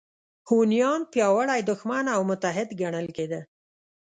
هونیان 0.49 1.01
پیاوړی 1.13 1.61
دښمن 1.69 2.05
او 2.15 2.21
متحد 2.29 2.69
ګڼل 2.81 3.07
کېده 3.17 3.39